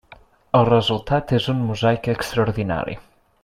El 0.59 0.63
resultat 0.69 1.35
és 1.39 1.47
un 1.55 1.61
mosaic 1.69 2.11
extraordinari. 2.17 2.99